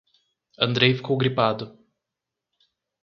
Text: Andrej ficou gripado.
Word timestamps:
Andrej 0.57 0.95
ficou 0.95 1.15
gripado. 1.15 1.77